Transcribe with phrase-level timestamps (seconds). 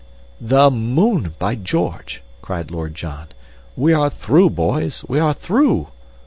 [0.43, 3.27] "The moon, by George!" cried Lord John.
[3.77, 5.05] "We are through, boys!
[5.07, 5.89] We are through!"